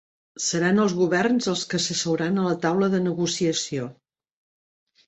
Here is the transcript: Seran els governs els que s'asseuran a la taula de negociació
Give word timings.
Seran 0.45 0.81
els 0.85 0.95
governs 1.01 1.49
els 1.53 1.67
que 1.75 1.81
s'asseuran 1.85 2.41
a 2.41 2.47
la 2.53 2.57
taula 2.67 2.91
de 2.97 3.05
negociació 3.11 3.89